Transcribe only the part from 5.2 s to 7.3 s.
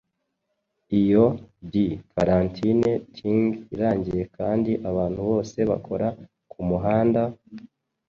bose bakora kumuhanda?